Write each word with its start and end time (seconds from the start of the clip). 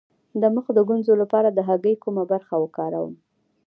د 0.41 0.43
مخ 0.55 0.65
د 0.77 0.79
ګونځو 0.89 1.13
لپاره 1.21 1.49
د 1.51 1.59
هګۍ 1.67 1.95
کومه 2.03 2.23
برخه 2.31 2.55
وکاروم؟ 2.59 3.13